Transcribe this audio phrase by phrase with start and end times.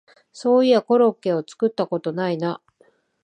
[0.33, 2.59] そういやコロッケを作ったことないな